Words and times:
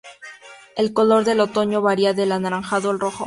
El 0.77 0.93
color 0.93 1.25
del 1.25 1.41
otoño 1.41 1.83
varia 1.83 2.13
del 2.15 2.31
anaranjado 2.31 2.89
al 2.89 2.99
rojo. 2.99 3.19